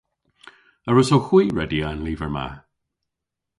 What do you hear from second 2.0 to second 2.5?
lyver ma?